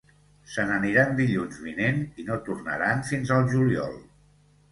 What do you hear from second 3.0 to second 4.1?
fins el juliol